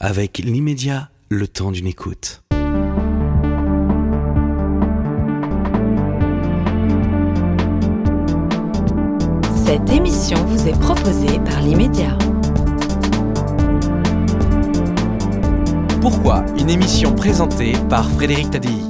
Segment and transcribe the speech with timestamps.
[0.00, 2.44] Avec l'immédiat, le temps d'une écoute.
[9.66, 12.16] Cette émission vous est proposée par l'immédiat.
[16.00, 18.87] Pourquoi une émission présentée par Frédéric Tadei?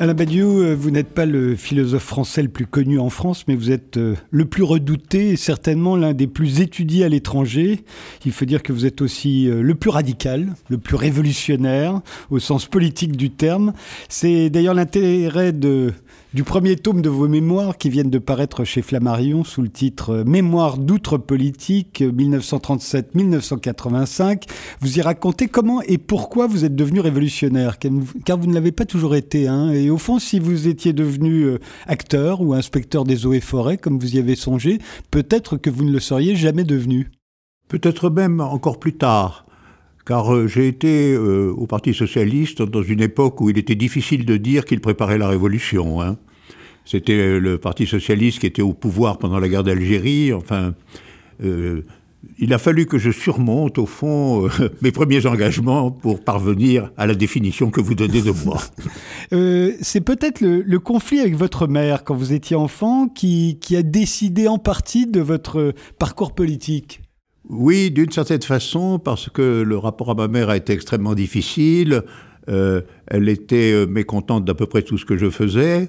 [0.00, 3.54] Alain Badiou, euh, vous n'êtes pas le philosophe français le plus connu en France, mais
[3.54, 7.84] vous êtes euh, le plus redouté et certainement l'un des plus étudiés à l'étranger.
[8.26, 12.00] Il faut dire que vous êtes aussi euh, le plus radical, le plus révolutionnaire,
[12.30, 13.72] au sens politique du terme.
[14.08, 15.92] C'est d'ailleurs l'intérêt de
[16.34, 20.24] du premier tome de vos mémoires qui viennent de paraître chez Flammarion sous le titre
[20.26, 24.42] Mémoire d'outre-politique 1937-1985.
[24.80, 28.84] Vous y racontez comment et pourquoi vous êtes devenu révolutionnaire, car vous ne l'avez pas
[28.84, 29.46] toujours été.
[29.46, 29.70] Hein.
[29.70, 33.78] Et au fond, si vous étiez devenu euh, acteur ou inspecteur des eaux et forêts,
[33.78, 34.80] comme vous y avez songé,
[35.12, 37.12] peut-être que vous ne le seriez jamais devenu.
[37.68, 39.44] Peut-être même encore plus tard
[40.06, 44.24] car euh, j'ai été euh, au Parti socialiste dans une époque où il était difficile
[44.24, 46.02] de dire qu'il préparait la révolution.
[46.02, 46.18] Hein.
[46.84, 50.32] C'était euh, le Parti socialiste qui était au pouvoir pendant la guerre d'Algérie.
[50.32, 50.74] Enfin,
[52.38, 54.48] il a fallu que je surmonte, au fond,
[54.82, 58.60] mes premiers engagements pour parvenir à la définition que vous donnez de moi.
[59.82, 64.58] c'est peut-être le, conflit avec votre mère quand vous étiez enfant qui a décidé en
[64.58, 67.02] partie de votre parcours politique.
[67.48, 72.02] Oui, d'une certaine façon, parce que le rapport à ma mère a été extrêmement difficile.
[72.48, 75.88] Euh, elle était euh, mécontente d'à peu près tout ce que je faisais.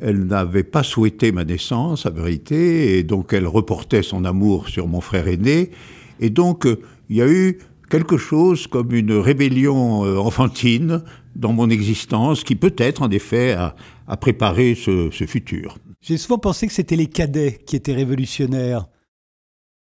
[0.00, 4.88] Elle n'avait pas souhaité ma naissance, à vérité, et donc elle reportait son amour sur
[4.88, 5.70] mon frère aîné.
[6.20, 7.58] Et donc, euh, il y a eu
[7.90, 11.02] quelque chose comme une rébellion enfantine
[11.34, 15.78] dans mon existence qui peut-être, en effet, a, préparé ce futur.
[16.00, 18.86] J'ai souvent pensé que c'était les cadets qui étaient révolutionnaires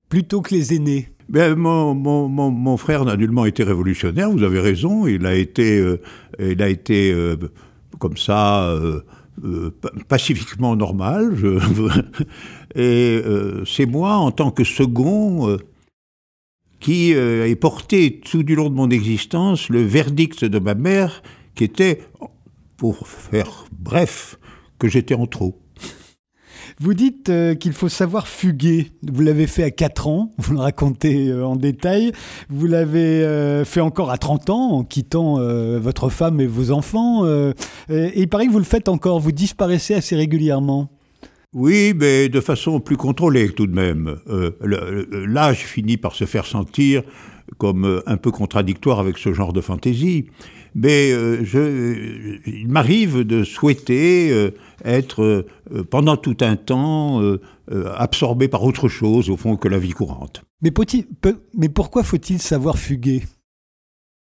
[0.09, 4.61] plutôt que les aînés ben, mon, mon, mon, frère n'a nullement été révolutionnaire, vous avez
[4.61, 6.01] raison, il a été, euh,
[6.39, 7.37] il a été euh,
[7.99, 9.01] comme ça, euh,
[10.09, 11.37] pacifiquement normal.
[12.75, 13.23] Et
[13.67, 15.57] c'est moi, en tant que second,
[16.81, 21.23] qui ai porté tout du long de mon existence le verdict de ma mère,
[21.55, 22.03] qui était,
[22.77, 24.39] pour faire bref,
[24.79, 25.59] que j'étais en trop.
[26.79, 28.91] Vous dites euh, qu'il faut savoir fuguer.
[29.03, 32.13] Vous l'avez fait à 4 ans, vous le racontez euh, en détail.
[32.51, 35.37] Vous l'avez euh, fait encore à 30 ans en quittant
[35.79, 37.27] votre femme et vos enfants.
[37.27, 40.91] et il paraît que vous le faites encore, vous disparaissez assez régulièrement.
[41.53, 44.17] Oui, mais de façon plus contrôlée tout de même.
[45.27, 47.03] L'âge finit par se faire sentir
[47.59, 50.27] comme un peu contradictoire avec ce genre de fantaisie.
[50.79, 54.53] Mais je, il m'arrive de souhaiter
[54.85, 57.41] être euh, pendant tout un temps euh,
[57.73, 60.43] euh, absorbé par autre chose au fond que la vie courante.
[60.63, 60.73] Mais,
[61.55, 63.23] mais pourquoi faut-il savoir fuguer?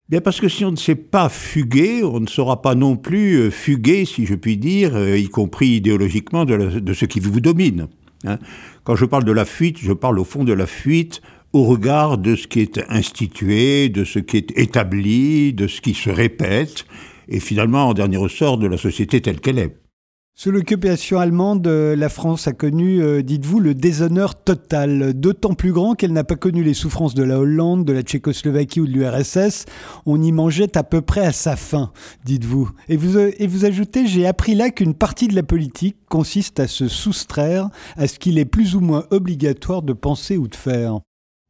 [0.09, 3.50] Bien parce que si on ne sait pas fuguer, on ne saura pas non plus
[3.53, 7.87] fuguer, si je puis dire, y compris idéologiquement, de, ce qui vous domine.
[8.27, 8.38] Hein.
[8.82, 11.22] Quand je parle de la fuite, je parle au fond de la fuite
[11.53, 15.94] au regard de ce qui est institué, de ce qui est établi, de ce qui
[15.94, 16.84] se répète,
[17.28, 19.77] et finalement, en dernier ressort, de la société telle qu'elle est.
[20.43, 25.72] Sous l'occupation allemande, euh, la France a connu, euh, dites-vous, le déshonneur total, d'autant plus
[25.72, 28.93] grand qu'elle n'a pas connu les souffrances de la Hollande, de la Tchécoslovaquie ou de
[28.93, 29.67] l'URSS.
[30.06, 31.93] On y mangeait à peu près à sa faim,
[32.25, 32.71] dites-vous.
[32.88, 36.88] Euh, et vous ajoutez, j'ai appris là qu'une partie de la politique consiste à se
[36.88, 41.00] soustraire à ce qu'il est plus ou moins obligatoire de penser ou de faire.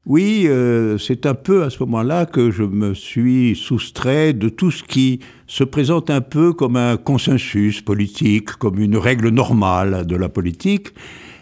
[0.07, 4.71] Oui, euh, c'est un peu à ce moment-là que je me suis soustrait de tout
[4.71, 10.17] ce qui se présente un peu comme un consensus politique, comme une règle normale de
[10.17, 10.89] la politique,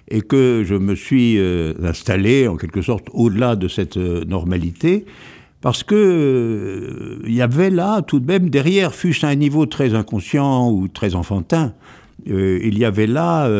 [0.08, 5.04] et que je me suis euh, installé en quelque sorte au-delà de cette euh, normalité,
[5.60, 9.94] parce que il y avait là tout de même derrière, fût-ce à un niveau très
[9.94, 11.74] inconscient ou très enfantin,
[12.26, 13.50] il y avait là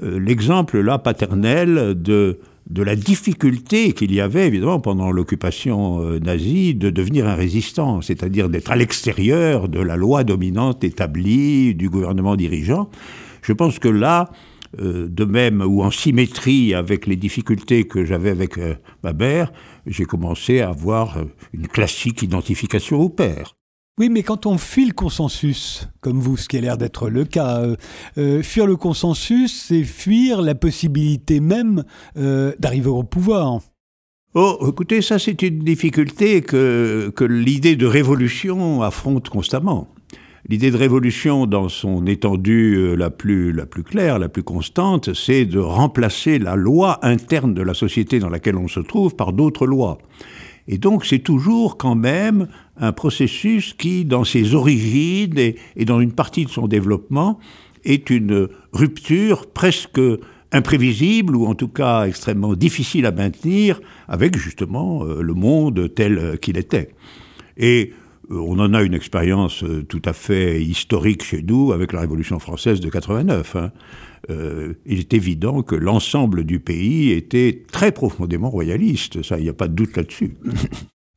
[0.00, 2.38] l'exemple là paternel de
[2.70, 8.00] de la difficulté qu'il y avait, évidemment, pendant l'occupation euh, nazie, de devenir un résistant,
[8.00, 12.88] c'est-à-dire d'être à l'extérieur de la loi dominante établie, du gouvernement dirigeant.
[13.42, 14.30] Je pense que là,
[14.80, 19.52] euh, de même, ou en symétrie avec les difficultés que j'avais avec euh, ma mère,
[19.86, 21.18] j'ai commencé à avoir
[21.52, 23.56] une classique identification au père.
[23.98, 27.24] Oui, mais quand on fuit le consensus, comme vous, ce qui a l'air d'être le
[27.24, 27.76] cas, euh,
[28.16, 31.84] euh, fuir le consensus, c'est fuir la possibilité même
[32.16, 33.60] euh, d'arriver au pouvoir.
[34.34, 39.88] Oh, écoutez, ça c'est une difficulté que, que l'idée de révolution affronte constamment.
[40.48, 45.44] L'idée de révolution, dans son étendue la plus, la plus claire, la plus constante, c'est
[45.44, 49.66] de remplacer la loi interne de la société dans laquelle on se trouve par d'autres
[49.66, 49.98] lois.
[50.72, 52.46] Et donc c'est toujours quand même
[52.76, 57.40] un processus qui, dans ses origines et, dans une partie de son développement,
[57.84, 60.00] est une rupture presque
[60.52, 66.38] imprévisible ou en tout cas extrêmement difficile à maintenir avec justement euh, le monde tel
[66.40, 66.90] qu'il était.
[68.30, 72.38] On en a une expérience euh, tout à fait historique chez nous avec la Révolution
[72.38, 73.56] française de 89.
[73.56, 73.72] Hein.
[74.30, 79.48] Euh, il est évident que l'ensemble du pays était très profondément royaliste, ça, il n'y
[79.48, 80.36] a pas de doute là-dessus.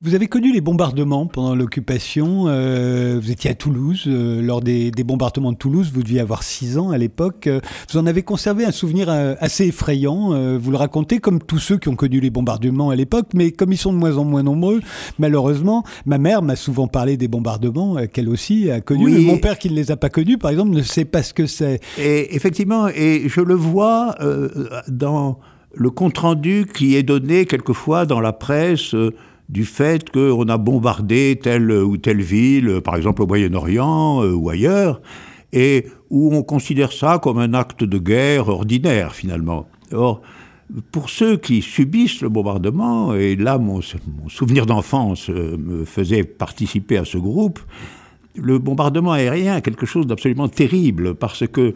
[0.05, 2.49] Vous avez connu les bombardements pendant l'occupation.
[2.49, 5.91] Euh, vous étiez à Toulouse euh, lors des, des, bombardements de Toulouse.
[5.93, 7.47] Vous deviez avoir 6 ans à l'époque.
[7.89, 10.33] Vous en avez conservé un souvenir euh, assez effrayant.
[10.33, 13.53] Euh, vous le racontez comme tous ceux qui ont connu les bombardements à l'époque, mais
[13.53, 14.81] comme ils sont de moins en moins nombreux,
[15.19, 19.05] malheureusement, ma mère m'a souvent parlé des bombardements qu'elle aussi a connus.
[19.05, 19.25] Oui.
[19.25, 21.47] Mon père qui ne les a pas connus, par exemple, ne sait pas ce que
[21.47, 21.79] c'est.
[21.97, 24.17] Et effectivement, et je le vois
[24.89, 25.39] dans
[25.73, 28.93] le compte rendu qui est donné quelquefois dans la presse
[29.49, 34.49] du fait qu'on a bombardé telle ou telle ville, par exemple au Moyen-Orient euh, ou
[34.49, 35.01] ailleurs,
[35.51, 39.67] et où on considère ça comme un acte de guerre ordinaire finalement.
[39.91, 40.21] Or,
[40.91, 43.81] pour ceux qui subissent le bombardement, et là mon,
[44.27, 47.59] souvenir d'enfance euh, me faisait participer à ce groupe,
[48.35, 51.75] le bombardement aérien est quelque chose d'absolument terrible parce que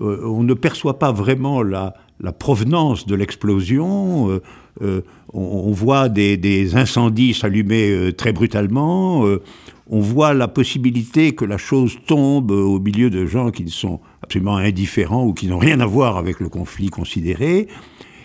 [0.00, 1.94] euh, on ne perçoit pas vraiment la,
[2.38, 4.40] provenance de l'explosion.
[4.80, 5.02] On,
[5.32, 9.26] on, voit des, incendies s'allumer euh, très brutalement.
[9.26, 9.42] Euh,
[9.88, 14.56] on voit la possibilité que la chose tombe au milieu de gens qui sont absolument
[14.56, 17.68] indifférents ou qui n'ont rien à voir avec le conflit considéré.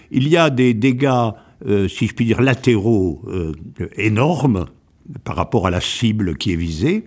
[0.09, 1.31] Il y a des dégâts,
[1.67, 3.23] euh, si je puis dire, latéraux
[3.95, 4.65] énormes
[5.23, 7.05] par rapport à la cible qui est visée.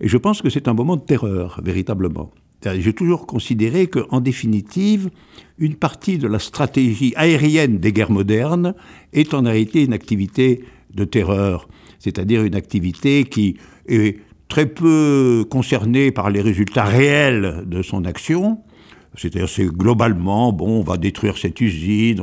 [0.00, 2.30] Et je pense que c'est un moment de terreur, véritablement.
[2.64, 5.10] J'ai toujours considéré qu'en définitive,
[5.58, 8.74] une partie de la stratégie aérienne des guerres modernes
[9.12, 10.64] est en réalité une activité
[10.94, 11.68] de terreur,
[12.00, 13.56] c'est-à-dire une activité qui
[13.86, 14.18] est
[14.48, 18.58] très peu concernée par les résultats réels de son action,
[19.14, 22.22] c'est-à-dire c'est globalement, bon, on va détruire cette usine,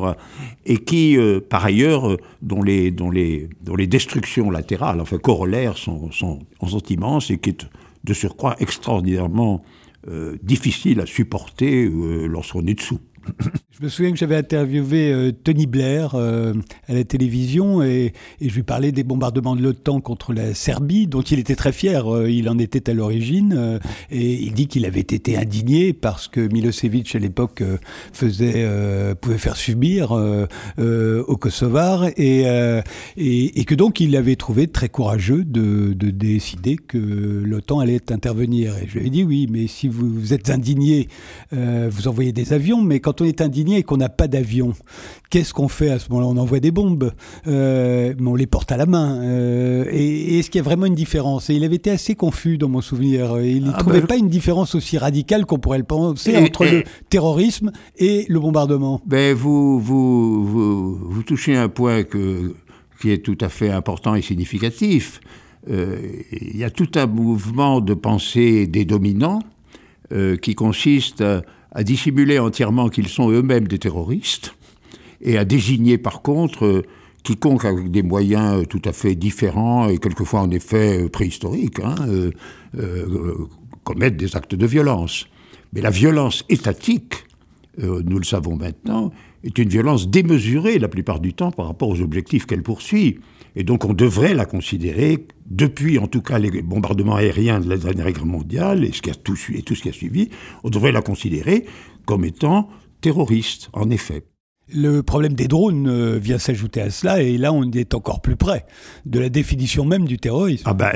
[0.65, 5.17] et qui, euh, par ailleurs, euh, dont, les, dont, les, dont les destructions latérales, enfin
[5.17, 7.67] corollaires, sont, sont, sont immenses et qui est
[8.03, 9.63] de surcroît extraordinairement
[10.41, 12.99] difficile à supporter euh, lorsqu'on est dessous.
[13.77, 16.53] Je me souviens que j'avais interviewé euh, Tony Blair euh,
[16.87, 21.21] à la télévision et, je lui parlais des bombardements de l'OTAN contre la Serbie, dont
[21.21, 22.07] il était très fier.
[22.07, 23.79] Euh, il en était à l'origine
[24.11, 27.63] et il dit qu'il avait été indigné parce que Milosevic à l'époque
[28.13, 32.43] pouvait faire subir aux Kosovars et,
[33.65, 38.77] que donc il avait trouvé très courageux de, de décider que l'OTAN allait intervenir.
[38.77, 41.09] Et je lui ai dit oui, mais si vous êtes indigné,
[41.51, 44.73] vous envoyez des avions, mais quand on est indigné et qu'on n'a pas d'avion,
[45.29, 46.27] qu'est-ce qu'on fait à ce moment-là?
[46.27, 47.11] On envoie des bombes,
[47.47, 49.21] euh, mais on les porte à la main.
[49.21, 51.49] Euh, et, et est-ce qu'il y a vraiment une différence?
[51.49, 53.39] Et il avait été assez confus dans mon souvenir.
[53.41, 54.07] Il ne ah trouvait ben...
[54.07, 56.71] pas une différence aussi radicale qu'on pourrait le penser et, entre et...
[56.71, 59.01] le terrorisme et le bombardement.
[59.05, 62.55] Ben vous, vous, vous, vous touchez un point que,
[63.01, 65.19] qui est tout à fait important et significatif.
[65.69, 65.97] Euh,
[66.31, 69.39] il y a tout un mouvement de pensée des dominants
[70.11, 71.41] euh, qui consiste à
[71.75, 74.55] à dissimuler entièrement qu'ils sont eux-mêmes des terroristes
[75.21, 76.83] et à désigner par contre euh,
[77.23, 81.81] quiconque avec des moyens euh, tout à fait différents et quelquefois en effet euh, préhistoriques
[81.81, 81.95] hein,
[82.73, 85.27] des actes de violence.
[85.73, 87.25] Mais la violence étatique,
[87.83, 89.11] euh, nous le savons maintenant,
[89.43, 93.19] est une violence démesurée la plupart du temps par rapport aux objectifs qu'elle poursuit.
[93.55, 97.77] Et donc on devrait la considérer, depuis en tout cas les bombardements aériens de la
[97.77, 100.29] dernière guerre mondiale et, ce qui a tout, et tout ce qui a suivi,
[100.63, 101.65] on devrait la considérer
[102.05, 102.69] comme étant
[103.01, 104.23] terroriste, en effet.
[104.73, 108.35] Le problème des drones euh, vient s'ajouter à cela, et là on est encore plus
[108.35, 108.65] près
[109.05, 110.63] de la définition même du terrorisme.
[110.65, 110.91] Ah ben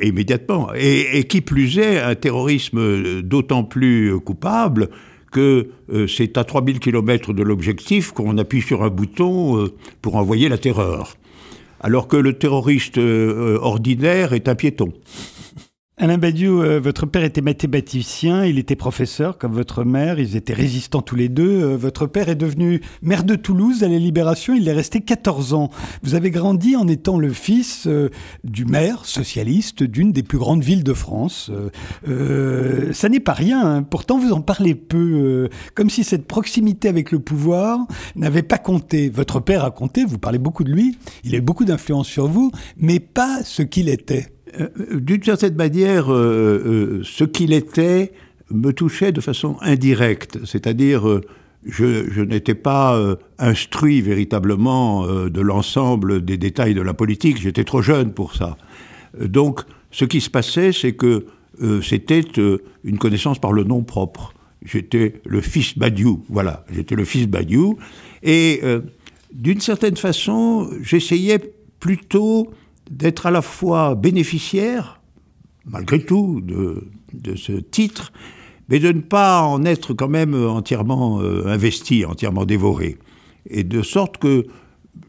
[0.00, 0.70] immédiatement.
[0.74, 4.88] Et, et qui plus est, un terrorisme d'autant plus coupable
[5.34, 10.14] que euh, c'est à 3000 km de l'objectif qu'on appuie sur un bouton euh, pour
[10.16, 11.16] envoyer la terreur
[11.84, 14.94] alors que le terroriste euh, ordinaire est un piéton.
[15.96, 20.52] Alain Badiou, euh, votre père était mathématicien, il était professeur comme votre mère, ils étaient
[20.52, 21.62] résistants tous les deux.
[21.62, 25.54] Euh, votre père est devenu maire de Toulouse à la Libération, il est resté 14
[25.54, 25.70] ans.
[26.02, 28.10] Vous avez grandi en étant le fils euh,
[28.42, 31.48] du maire socialiste d'une des plus grandes villes de France.
[31.52, 31.70] Euh,
[32.08, 33.82] euh ça n'est pas rien, hein.
[33.84, 37.78] pourtant vous en parlez peu, euh, comme si cette proximité avec le pouvoir
[38.16, 39.10] n'avait pas compté.
[39.10, 42.26] Votre père a compté, vous parlez beaucoup de lui, il a eu beaucoup d'influence sur
[42.26, 44.33] vous, mais pas ce qu'il était.
[44.60, 48.12] Euh, d'une certaine manière, euh, euh, ce qu'il était
[48.50, 51.20] me touchait de façon indirecte, c'est-à-dire
[51.64, 58.12] je, n'étais pas instruit véritablement de l'ensemble des détails de la politique, j'étais trop jeune
[58.12, 58.58] pour ça.
[59.18, 61.24] donc, ce qui se passait, c'est que
[61.82, 62.22] c'était
[62.84, 64.34] une connaissance par le nom propre.
[64.62, 67.78] J'étais le fils Badiou, voilà, j'étais le fils Badiou,
[68.22, 68.60] et
[69.32, 71.38] d'une certaine façon, j'essayais
[71.80, 72.50] plutôt
[72.90, 75.00] d'être à la fois bénéficiaire,
[75.66, 78.12] malgré tout, de, de ce titre,
[78.68, 82.98] mais de ne pas en être quand même entièrement euh, investi, entièrement dévoré.
[83.48, 84.46] Et de sorte que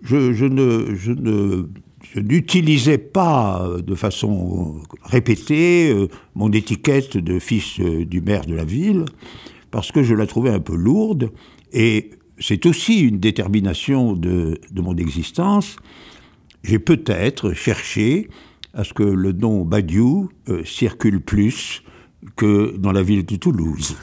[0.03, 1.67] je, je ne, je ne
[2.15, 8.65] n'utilisais pas de façon répétée euh, mon étiquette de fils euh, du maire de la
[8.65, 9.05] ville,
[9.71, 11.31] parce que je la trouvais un peu lourde,
[11.73, 15.77] et c'est aussi une détermination de, de mon existence.
[16.65, 18.29] J'ai peut-être cherché
[18.73, 20.29] à ce que le nom Badiou
[20.65, 21.83] circule plus
[22.35, 23.95] que dans la ville de Toulouse.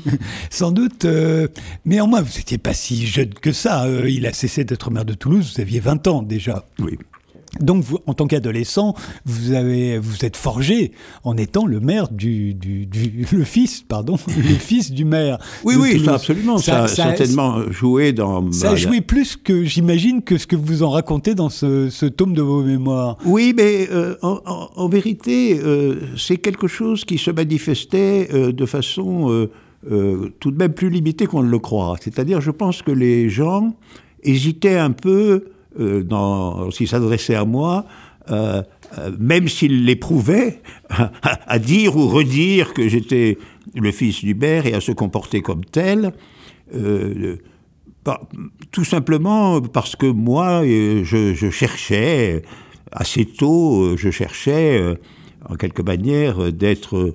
[0.50, 1.04] Sans doute.
[1.04, 1.48] Euh,
[1.84, 3.84] néanmoins, vous n'étiez pas si jeune que ça.
[3.84, 6.66] Euh, il a cessé d'être maire de Toulouse, vous aviez 20 ans déjà.
[6.78, 6.98] Oui.
[7.60, 10.92] Donc, vous, en tant qu'adolescent, vous avez, vous êtes forgé
[11.24, 15.38] en étant le maire du, du, du le fils, pardon, le fils du maire.
[15.64, 16.58] Oui, oui, ça absolument.
[16.58, 18.50] Ça, a certainement joué dans.
[18.52, 22.06] Ça a joué plus que j'imagine que ce que vous en racontez dans ce, ce
[22.06, 23.16] tome de vos mémoires.
[23.24, 24.40] Oui, mais euh, en,
[24.74, 29.48] en, vérité, euh, c'est quelque chose qui se manifestait euh, de façon
[30.40, 31.96] tout de même plus limitée qu'on ne le croit.
[32.00, 33.74] C'est-à-dire, je pense que les gens
[34.22, 35.44] hésitaient un peu
[35.78, 37.86] dans, s'il s'adressait à moi,
[38.30, 38.62] euh,
[38.98, 40.62] euh, même s'il l'éprouvait,
[41.22, 43.36] à, dire ou redire que j'étais
[43.74, 46.12] le fils d'Hubert et à se comporter comme tel,
[48.70, 52.42] tout simplement parce que moi, je, cherchais,
[52.92, 54.96] assez tôt, je cherchais,
[55.46, 57.12] en quelque manière, d'être,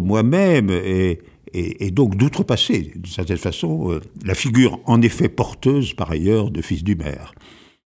[0.00, 6.62] moi-même et, donc d'outrepasser, d'une certaine façon, la figure en effet porteuse, par ailleurs, de
[6.62, 7.34] fils du maire.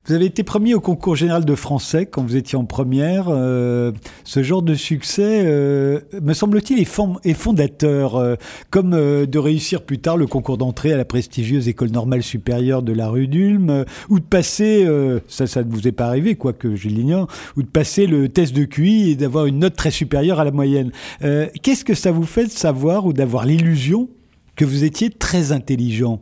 [0.06, 3.28] Vous avez été premier au concours général de français quand vous étiez en première.
[3.30, 3.94] Euh,
[4.26, 8.36] ce genre de succès, euh, me semble-t-il, est, fondateur, euh,
[8.70, 12.92] comme de réussir plus tard le concours d'entrée à la prestigieuse école normale supérieure de
[12.92, 14.86] la rue d'Ulm, ou de passer,
[15.30, 18.54] ça, ça ne vous est pas arrivé, quoique je l'ignore, ou de passer le test
[18.54, 20.92] de QI et d'avoir une note très supérieure à la moyenne.
[21.22, 24.10] Qu'est-ce que ça vous fait de savoir ou d'avoir l'illusion
[24.58, 26.20] que vous étiez très intelligent,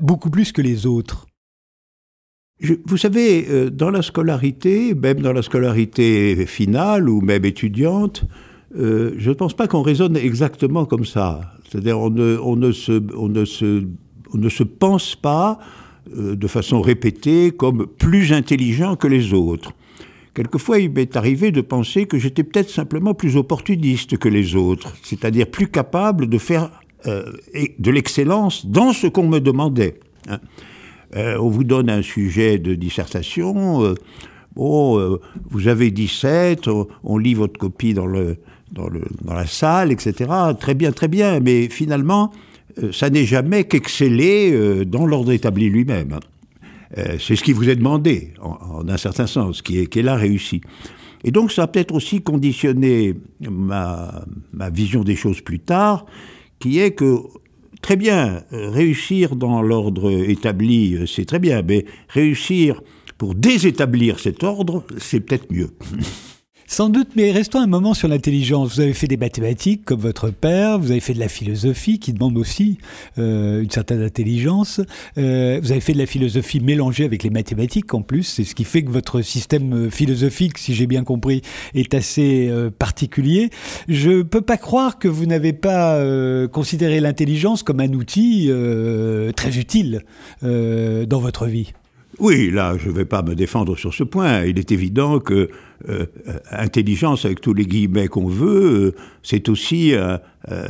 [0.00, 1.27] beaucoup plus que les autres?
[2.60, 8.24] Vous savez, euh, dans la scolarité, même dans la scolarité finale ou même étudiante,
[8.76, 11.40] euh, je ne pense pas qu'on raisonne exactement comme ça.
[11.68, 13.84] C'est-à-dire, on ne, se, ne se,
[14.34, 15.58] ne se pense pas
[16.16, 19.72] euh, de façon répétée comme plus intelligent que les autres.
[20.34, 24.94] Quelquefois, il m'est arrivé de penser que j'étais peut-être simplement plus opportuniste que les autres,
[25.02, 26.70] c'est-à-dire plus capable de faire
[27.04, 30.00] de l'excellence dans ce qu'on me demandait.
[30.28, 30.40] Hein.
[31.16, 33.94] Euh, on vous donne un sujet de dissertation, euh,
[34.56, 36.68] vous avez 17,
[37.04, 38.36] on, lit votre copie dans, le,
[38.72, 40.30] dans, le, dans la salle, etc.
[40.58, 42.32] Très bien, très bien, mais finalement,
[42.92, 46.18] ça n'est jamais qu'exceller dans l'ordre établi lui-même.
[46.94, 50.16] c'est ce qui vous est demandé, en, un certain sens, qui est, qui est là
[50.16, 50.60] réussi.
[51.24, 53.14] Et donc ça a peut-être aussi conditionné
[53.48, 56.06] ma, ma vision des choses plus tard,
[56.58, 57.20] qui est que
[57.82, 62.82] très bien, euh, réussir dans l'ordre établi, euh, c'est très bien, mais réussir
[63.16, 65.70] pour désétablir cet ordre, c'est peut-être mieux.
[66.70, 68.74] Sans doute, mais restons un moment sur l'intelligence.
[68.74, 72.12] Vous avez fait des mathématiques comme votre père, vous avez fait de la philosophie qui
[72.12, 72.76] demande aussi
[73.16, 74.82] euh, une certaine intelligence.
[75.16, 78.24] Euh, vous avez fait de la philosophie mélangée avec les mathématiques en plus.
[78.24, 81.40] C'est ce qui fait que votre système euh, philosophique, si j'ai bien compris,
[81.74, 83.48] est assez particulier.
[83.88, 85.98] Je ne peux pas croire que vous n'avez pas
[86.48, 88.50] considéré l'intelligence comme un outil
[89.34, 90.04] très utile
[90.42, 91.72] dans votre vie.
[92.18, 94.44] Oui, là, je ne vais pas me défendre sur ce point.
[94.44, 95.50] Il est évident que
[95.88, 96.06] euh,
[96.50, 100.18] intelligence, avec tous les guillemets qu'on veut, euh, c'est aussi, euh,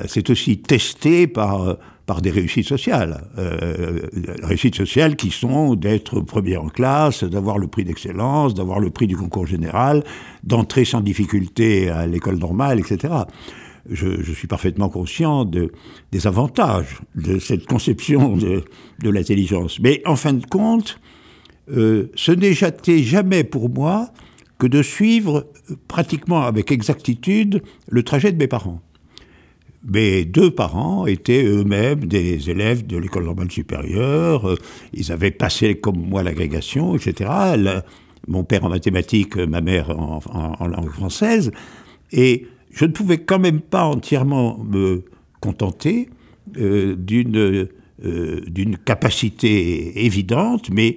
[0.06, 3.22] c'est aussi testé par par des réussites sociales.
[4.42, 9.06] réussites sociales qui sont d'être premier en classe, d'avoir le prix d'excellence, d'avoir le prix
[9.06, 10.02] du concours général,
[10.42, 13.12] d'entrer sans difficulté à l'école normale, etc.
[13.90, 15.70] Je, suis parfaitement conscient de,
[16.10, 18.64] des avantages de cette conception de,
[19.02, 19.78] de l'intelligence.
[19.78, 20.98] Mais en fin de compte,
[21.68, 24.10] ce n'est jamais pour moi
[24.58, 28.80] que de suivre euh, pratiquement avec exactitude le trajet de mes parents.
[29.84, 34.56] Mes deux parents étaient eux-mêmes des élèves de l'école normale supérieure, euh,
[34.92, 37.30] ils avaient passé comme moi l'agrégation, etc.
[38.26, 41.52] mon père en mathématiques, ma mère en, langue française,
[42.12, 45.04] et je ne pouvais quand même pas entièrement me
[45.40, 46.10] contenter
[46.46, 47.68] d'une
[48.84, 50.96] capacité évidente, mais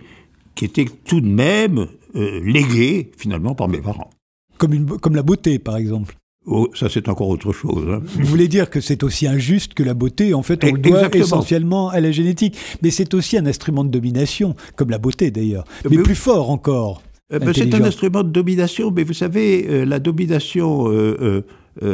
[0.55, 4.09] qui était tout de même léguée finalement par mes parents.
[4.57, 6.15] Comme, une, comme la beauté, par exemple.
[6.47, 7.85] Oh, ça c'est encore autre chose.
[7.87, 8.01] Hein.
[8.03, 11.15] Vous voulez dire que c'est aussi injuste que la beauté En fait, on le doit
[11.15, 12.57] essentiellement à la génétique.
[12.81, 15.65] Mais c'est aussi un instrument de domination, comme la beauté d'ailleurs.
[15.89, 17.03] Mais, plus fort encore.
[17.31, 21.43] Euh, ben, c'est un instrument de domination, mais vous savez, euh, la domination euh,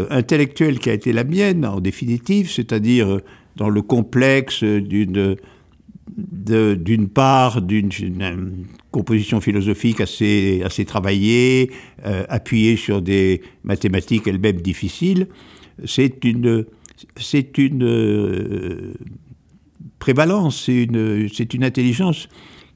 [0.09, 3.19] intellectuelle qui a été la mienne, en définitive, c'est-à-dire
[3.57, 5.36] dans le complexe d'une
[6.17, 7.89] d'une part d'une
[8.97, 11.71] composition philosophique assez, assez travaillée,
[12.03, 15.27] appuyée sur des mathématiques elles-mêmes difficiles,
[15.85, 16.65] c'est une,
[17.15, 18.95] c'est une
[19.99, 22.27] prévalence, c'est une, c'est une intelligence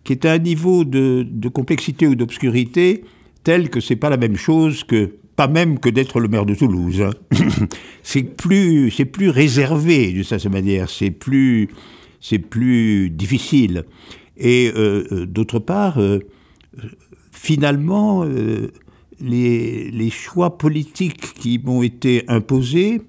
[0.03, 3.03] qui est à un niveau de, complexité ou d'obscurité
[3.43, 6.53] tel que c'est pas la même chose que pas même que d'être le maire de
[6.53, 7.01] Toulouse.
[7.01, 7.11] Hein.
[8.03, 11.69] c'est plus c'est plus réservé d'une certaine manière, c'est plus
[12.19, 13.85] c'est plus difficile.
[14.41, 16.19] Et euh, euh, d'autre part, euh,
[17.31, 18.25] finalement,
[19.19, 23.01] les, les, choix politiques qui m'ont été imposés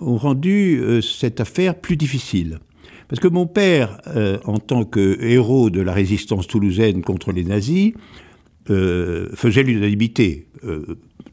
[0.00, 2.60] ont rendu cette affaire plus difficile.
[3.08, 4.00] Parce que mon père,
[4.44, 7.92] en tant que héros de la résistance toulousaine contre les nazis,
[8.66, 10.46] faisait l'unanimité.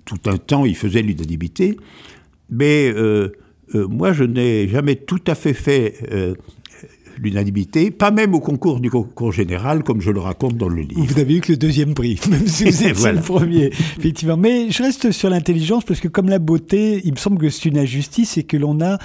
[0.05, 1.77] Tout un temps, il faisait l'unanimité.
[2.49, 2.93] Mais
[3.73, 6.35] moi, je n'ai jamais tout à fait fait
[7.21, 11.03] l'unanimité, pas même au concours du concours général, comme je le raconte dans le livre.
[11.03, 13.65] Vous avez eu que le deuxième prix, même si vous êtes le premier,
[13.97, 14.37] effectivement.
[14.37, 17.65] Mais je reste sur l'intelligence, parce que comme la beauté, il me semble que c'est
[17.65, 18.97] une injustice et que l'on a,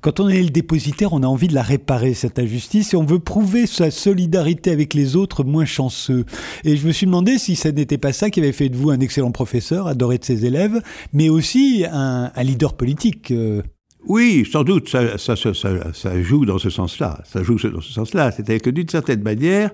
[0.00, 3.04] quand on est le dépositaire, on a envie de la réparer, cette injustice, et on
[3.04, 6.24] veut prouver sa solidarité avec les autres moins chanceux.
[6.64, 8.90] Et je me suis demandé si ça n'était pas ça qui avait fait de vous
[8.90, 10.80] un excellent professeur, adoré de ses élèves,
[11.12, 13.32] mais aussi un, un leader politique.
[14.02, 17.22] Euh, oui, sans doute, ça, ça, ça, ça, joue dans ce sens-là.
[17.24, 18.30] Ça joue dans ce sens-là.
[18.32, 19.70] C'est-à-dire que d'une certaine manière,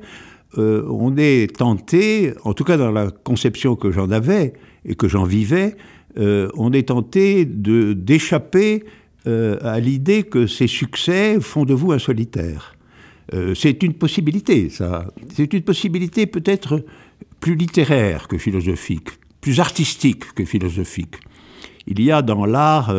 [0.57, 4.55] euh, on est tenté, en tout cas dans la conception que j'en avais
[4.87, 5.77] et que j'en vivais,
[6.19, 8.85] euh, on est tenté de d'échapper
[9.27, 12.75] euh, à l'idée que ces succès font de vous un solitaire.
[13.55, 15.13] c'est une possibilité, ça.
[15.35, 16.83] C'est une possibilité peut-être
[17.41, 19.11] plus littéraire que philosophique,
[19.43, 21.17] plus artistique que philosophique.
[21.87, 22.91] Il y a dans l'art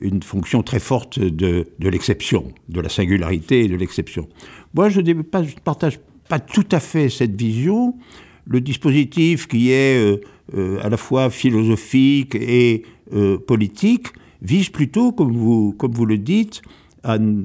[0.00, 4.28] une fonction très forte de, l'exception, de la singularité et de l'exception.
[4.74, 7.94] Moi, je ne partage pas tout à fait cette vision.
[8.46, 10.20] Le dispositif qui est euh,
[10.56, 14.08] euh, à la fois philosophique et euh, politique
[14.42, 16.62] vise plutôt, comme vous le dites,
[17.02, 17.44] à ne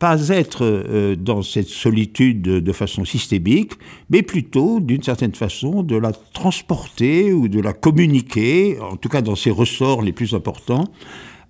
[0.00, 3.74] pas être dans cette solitude de façon systémique,
[4.10, 9.22] mais plutôt, d'une certaine façon, de la transporter ou de la communiquer, en tout cas
[9.22, 10.84] dans ses ressorts les plus importants,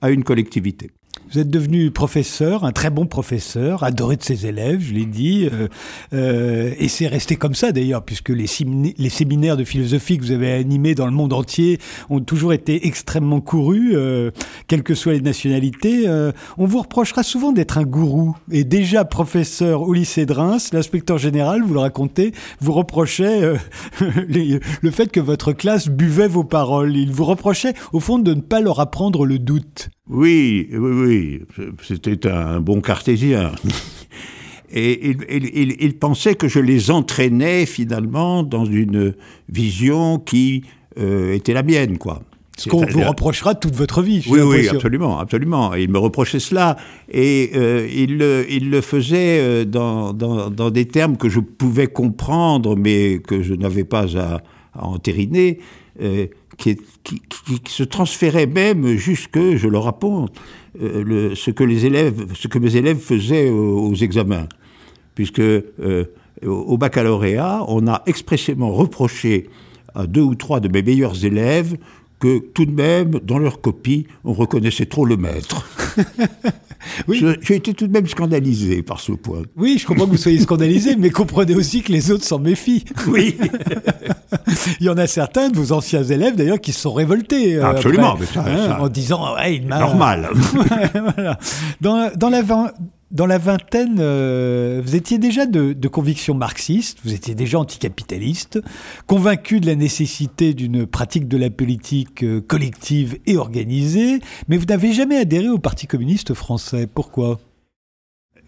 [0.04, 0.90] à une collectivité.
[1.34, 5.48] Vous êtes devenu professeur, un très bon professeur, adoré de ses élèves, je l'ai dit,
[5.52, 5.66] euh,
[6.12, 10.52] euh, et c'est resté comme ça d'ailleurs, puisque les, séminaires de philosophie que vous avez
[10.52, 14.30] animés dans le monde entier ont toujours été extrêmement courus, euh,
[14.68, 16.06] quelles que soient les nationalités.
[16.06, 20.70] Euh, on vous reprochera souvent d'être un gourou, et déjà professeur au lycée de Reims,
[20.72, 23.56] l'inspecteur général, vous le racontez, vous reprochait euh,
[24.82, 26.96] le fait que votre classe buvait vos paroles.
[26.96, 29.90] Il vous reprochait au fond de ne pas leur apprendre le doute.
[30.08, 33.52] Oui, oui, oui, c'était un bon cartésien.
[34.76, 35.16] Et
[35.80, 39.14] il, pensait que je les entraînais finalement dans une
[39.48, 40.64] vision qui
[40.98, 42.22] euh, était la mienne, quoi.
[42.56, 44.24] Ce qu'on vous reprochera toute votre vie.
[44.28, 45.74] Oui, oui, absolument, absolument.
[45.74, 46.76] il me reprochait cela.
[47.10, 51.86] Et euh, il, il, le faisait euh, dans, dans, dans, des termes que je pouvais
[51.86, 54.40] comprendre, mais que je n'avais pas à,
[54.74, 55.60] à entériner
[56.56, 56.78] qui,
[57.68, 60.32] se transférait même jusque, je le raconte,
[60.80, 64.48] euh, ce, que les élèves, ce que mes élèves faisaient aux, examens.
[65.14, 66.04] Puisque euh,
[66.44, 69.48] au baccalauréat, on a expressément reproché
[69.94, 71.76] à deux ou trois de mes meilleurs élèves
[72.24, 75.66] que tout de même, dans leur copie, on reconnaissait trop le maître.
[77.08, 79.42] J'ai été tout de même scandalisé par ce point.
[79.56, 82.86] Oui, je comprends que vous soyez scandalisé, mais comprenez aussi que les autres s'en méfient.
[83.08, 83.36] Oui.
[84.80, 87.56] Il y en a certains de vos anciens élèves, d'ailleurs, qui se sont révoltés.
[87.56, 88.16] Euh, Absolument.
[88.18, 89.80] mais ça, hein, en disant, ouais, il m'a...
[89.80, 90.30] Normal.
[91.16, 91.38] voilà.
[91.82, 92.40] Dans, dans la
[93.14, 98.60] dans la vingtaine, euh, vous étiez déjà de, conviction marxiste, vous étiez déjà anticapitaliste,
[99.06, 104.66] convaincu de la nécessité d'une pratique de la politique euh, collective et organisée, mais vous
[104.66, 106.88] n'avez jamais adhéré au Parti communiste français.
[106.92, 107.38] Pourquoi?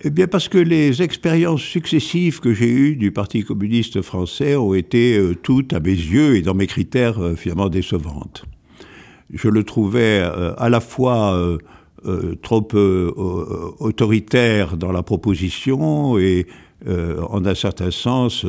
[0.02, 4.74] Eh bien parce que les expériences successives que j'ai eues du Parti communiste français ont
[4.74, 8.44] été euh, toutes, à mes yeux et dans mes critères, finalement décevantes.
[9.32, 10.20] Je le trouvais
[10.56, 11.58] à la fois
[12.42, 12.68] trop
[13.78, 16.46] autoritaire dans la proposition et
[16.86, 18.46] en un certain sens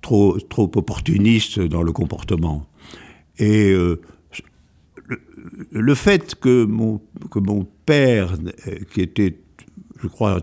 [0.00, 2.66] trop, trop opportuniste dans le comportement.
[3.38, 3.74] Et
[5.70, 8.34] le, fait que mon, que mon père,
[8.92, 9.38] qui était,
[10.02, 10.40] je crois,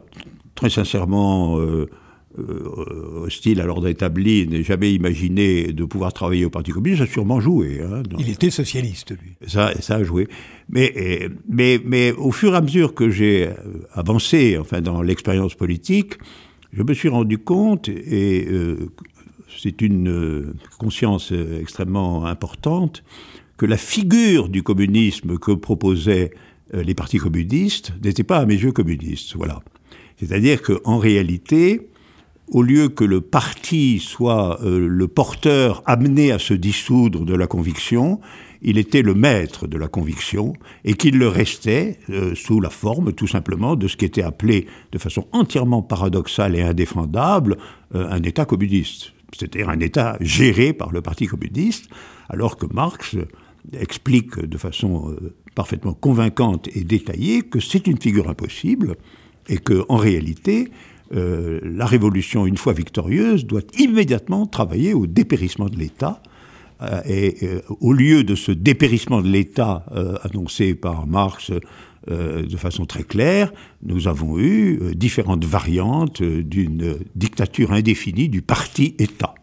[0.55, 1.89] très sincèrement euh,
[2.37, 7.11] hostile à l'ordre établi, n'ait jamais imaginé de pouvoir travailler au Parti communiste, ça a
[7.11, 7.81] sûrement joué.
[7.81, 9.31] Hein, Il était socialiste, lui.
[9.47, 10.27] Ça, ça a joué.
[10.69, 13.49] Mais, mais, mais au fur et à mesure que j'ai
[13.93, 16.13] avancé enfin, dans l'expérience politique,
[16.73, 18.91] je me suis rendu compte, et euh,
[19.57, 23.03] c'est une euh, conscience extrêmement importante,
[23.57, 26.31] que la figure du communisme que proposaient
[26.73, 29.35] les partis communistes n'était pas à mes yeux communiste.
[29.35, 29.61] Voilà.
[30.19, 31.87] C'est-à-dire qu'en réalité,
[32.49, 37.47] au lieu que le parti soit euh, le porteur amené à se dissoudre de la
[37.47, 38.19] conviction,
[38.61, 43.13] il était le maître de la conviction et qu'il le restait euh, sous la forme
[43.13, 47.57] tout simplement de ce qui était appelé de façon entièrement paradoxale et indéfendable
[47.95, 51.89] euh, un État communiste, c'est-à-dire un État géré par le Parti communiste,
[52.29, 53.15] alors que Marx
[53.73, 55.13] explique de façon
[55.53, 58.95] parfaitement convaincante et détaillée que c'est une figure impossible
[59.49, 60.69] et que en réalité
[61.15, 66.21] euh, la révolution, une fois victorieuse, doit immédiatement travailler au dépérissement de l'État.
[66.81, 69.85] Euh, et euh, au lieu de ce dépérissement de l'État
[70.23, 71.51] annoncé par Marx
[72.09, 73.51] de façon très claire,
[73.83, 79.35] nous avons eu différentes variantes d'une dictature indéfinie du parti-État.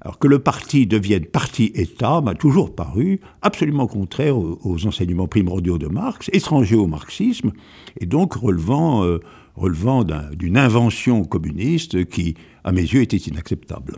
[0.00, 5.86] Alors que le parti devienne parti-État m'a toujours paru absolument contraire aux, enseignements primordiaux de
[5.86, 7.52] Marx, étranger au marxisme,
[8.00, 9.04] et donc relevant
[9.54, 12.34] relevant d'une invention communiste qui,
[12.64, 13.96] à mes yeux, était inacceptable.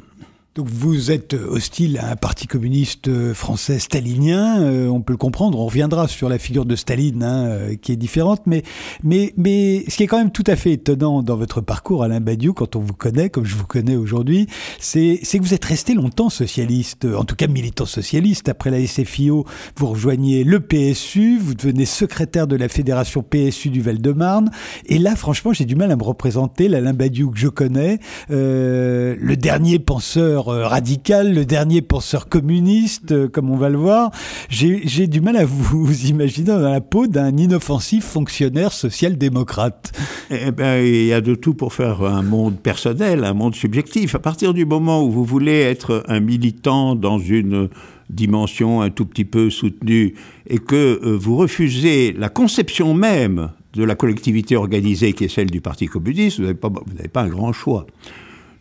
[0.54, 5.58] Donc vous êtes hostile à un parti communiste français stalinien, euh, on peut le comprendre,
[5.58, 8.62] on reviendra sur la figure de Staline hein, euh, qui est différente, mais,
[9.02, 12.20] mais, mais ce qui est quand même tout à fait étonnant dans votre parcours, Alain
[12.20, 14.46] Badiou, quand on vous connaît, comme je vous connais aujourd'hui,
[14.78, 18.48] c'est que vous êtes resté longtemps socialiste, en tout cas militant socialiste.
[18.48, 23.80] Après la SFIO, vous rejoignez le PSU, vous devenez secrétaire de la fédération PSU du
[23.80, 24.52] Val-de-Marne,
[24.86, 27.98] et là franchement j'ai du mal à me représenter l'Alain Badiou que je connais,
[28.30, 33.78] euh, le dernier penseur euh, radical, le dernier penseur communiste, euh, comme on va le
[33.78, 34.11] voir.
[34.48, 39.92] J'ai du mal à vous imaginer dans la peau d'un inoffensif fonctionnaire social-démocrate.
[40.30, 44.14] Eh bien, il y a de tout pour faire un monde personnel, un monde subjectif.
[44.14, 47.68] À partir du moment où vous voulez être un militant dans une
[48.11, 50.14] dimension un tout petit peu soutenue
[50.48, 55.50] et que euh, vous refusez la conception même de la collectivité organisée qui est celle
[55.50, 56.70] du Parti communiste, vous n'avez pas,
[57.12, 57.87] pas un grand choix.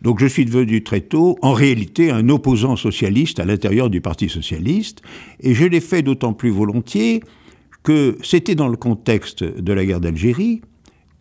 [0.04, 4.28] Donc je suis devenu très tôt, en réalité, un opposant socialiste à l'intérieur du Parti
[4.28, 5.00] socialiste,
[5.40, 7.22] et je l'ai fait d'autant plus volontiers
[7.82, 10.60] que c'était dans le contexte de la guerre d'Algérie,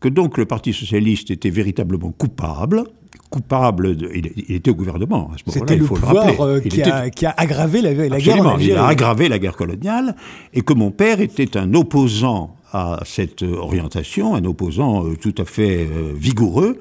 [0.02, 2.84] que donc le Parti socialiste était véritablement coupable,
[3.30, 7.26] coupable, il, était au gouvernement à ce moment-là, C'était le pouvoir euh, qui, a, qui,
[7.26, 8.58] a, aggravé la, la guerre.
[8.60, 10.18] Il a aggravé la guerre coloniale,
[10.54, 15.46] et que mon père était un opposant à cette orientation, un opposant euh, tout à
[15.46, 16.80] fait euh, vigoureux,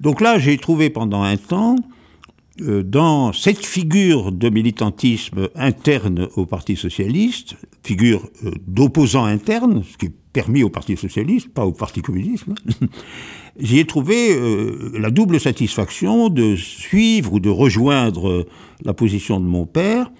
[0.00, 1.76] donc là, j'ai trouvé pendant un temps,
[2.62, 9.98] euh, dans cette figure de militantisme interne au Parti socialiste, figure euh, d'opposant interne, ce
[9.98, 12.86] qui est permis au Parti socialiste, pas au Parti communiste, hein,
[13.60, 18.46] j'y ai trouvé euh, la double satisfaction de suivre ou de rejoindre
[18.82, 20.10] la position de mon père,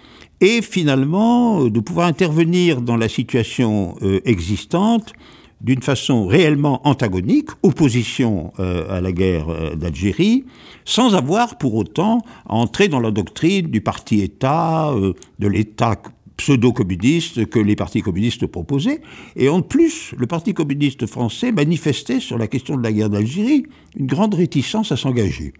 [0.42, 5.14] et finalement de pouvoir intervenir dans la situation existante
[5.60, 10.44] d'une façon réellement antagonique, opposition euh, à la guerre euh, d'Algérie,
[10.84, 15.96] sans avoir pour autant entré dans la doctrine du parti-État, euh, de l'État
[16.36, 19.00] pseudo-communiste que les partis communistes proposaient.
[19.36, 23.64] Et en plus, le Parti communiste français manifestait sur la question de la guerre d'Algérie
[23.98, 25.54] une grande réticence à s'engager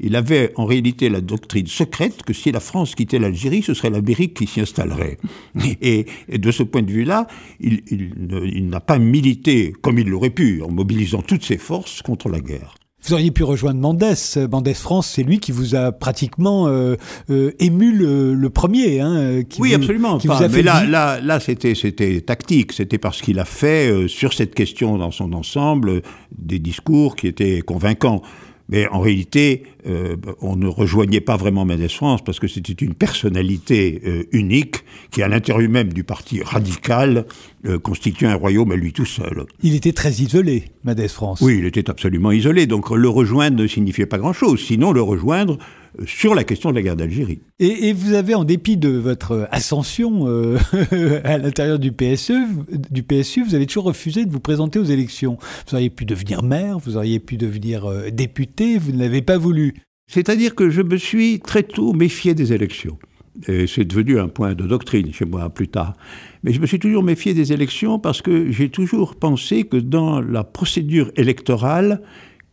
[0.00, 3.90] il avait en réalité la doctrine secrète que si la France quittait l'Algérie, ce serait
[3.90, 5.18] l'Amérique qui s'y installerait.
[5.82, 7.26] Et, de ce point de vue-là,
[7.60, 12.40] il, n'a pas milité comme il l'aurait pu, en mobilisant toutes ses forces contre la
[12.40, 12.74] guerre.
[13.06, 14.14] Vous auriez pu rejoindre Mendès.
[14.50, 16.96] Mendès France, c'est lui qui vous a pratiquement euh,
[17.28, 19.00] euh, ému le, premier.
[19.00, 20.18] Hein, oui, absolument.
[20.50, 22.72] mais là, là, là, c'était, c'était tactique.
[22.72, 26.00] C'était parce qu'il a fait euh, sur cette question dans son ensemble
[26.38, 28.22] des discours qui étaient convaincants.
[28.68, 32.94] Mais en réalité, euh, on ne rejoignait pas vraiment Mendès France parce que c'était une
[32.94, 34.76] personnalité euh, unique
[35.10, 37.26] qui, à l'intérieur même du parti radical,
[37.66, 39.44] euh, constituait un royaume à lui tout seul.
[39.62, 41.40] Il était très isolé, Mendès France.
[41.42, 42.66] Oui, il était absolument isolé.
[42.66, 44.60] Donc le rejoindre ne signifiait pas grand-chose.
[44.60, 45.58] Sinon, le rejoindre
[46.06, 47.40] sur la question de la guerre d'Algérie.
[47.58, 50.58] Et, vous avez, en dépit de votre ascension euh,
[51.24, 52.32] à l'intérieur du PSE,
[52.90, 55.38] du PSU, vous avez toujours refusé de vous présenter aux élections.
[55.68, 59.38] Vous auriez pu devenir maire, vous auriez pu devenir euh, député, vous ne l'avez pas
[59.38, 59.74] voulu.
[60.06, 62.98] C'est-à-dire que je me suis très tôt méfié des élections.
[63.48, 65.94] Et c'est devenu un point de doctrine chez moi plus tard.
[66.44, 70.20] Mais je me suis toujours méfié des élections parce que j'ai toujours pensé que dans
[70.20, 72.00] la procédure électorale,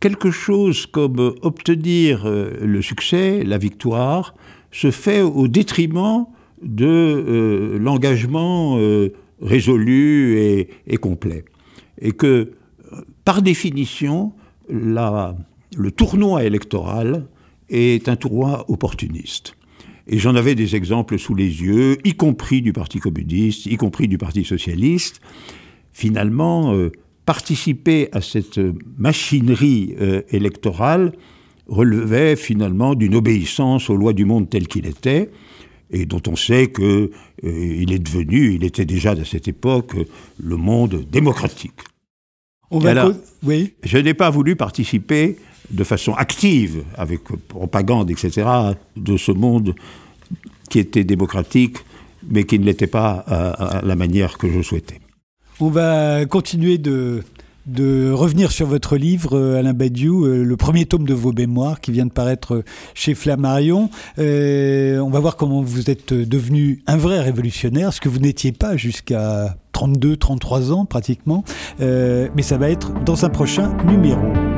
[0.02, 4.34] quelque chose comme obtenir euh, le succès, la victoire,
[4.72, 6.26] se fait au détriment
[6.60, 11.44] de euh, l'engagement euh, résolu et, et, complet.
[12.00, 12.50] Et que,
[13.24, 14.32] par définition,
[14.68, 17.28] le tournoi électoral
[17.68, 19.54] est un tournoi opportuniste.
[20.08, 24.08] Et j'en avais des exemples sous les yeux, y compris du Parti communiste, y compris
[24.08, 25.20] du Parti socialiste.
[25.92, 26.74] Finalement,
[27.24, 28.60] participer à cette
[28.98, 31.12] machinerie euh, électorale
[31.68, 35.30] relevait finalement d'une obéissance aux lois du monde tel qu'il était,
[35.90, 37.10] et dont on sait qu'il
[37.44, 39.94] euh, est devenu, il était déjà à cette époque,
[40.42, 41.80] le monde démocratique.
[42.84, 43.74] Alors, oui.
[43.84, 45.36] Je n'ai pas voulu participer
[45.70, 48.48] de façon active, avec propagande, etc.,
[48.96, 49.74] de ce monde
[50.70, 51.78] qui était démocratique,
[52.28, 55.00] mais qui ne l'était pas à la manière que je souhaitais.
[55.60, 57.22] On va continuer de,
[58.12, 61.92] revenir sur votre livre, euh, Alain Badiou, euh, le premier tome de vos mémoires qui
[61.92, 63.90] vient de paraître chez Flammarion.
[64.18, 68.52] Euh, on va voir comment vous êtes devenu un vrai révolutionnaire, ce que vous n'étiez
[68.52, 71.44] pas jusqu'à 32, 33 ans pratiquement.
[71.78, 74.51] mais ça va être dans un prochain numéro.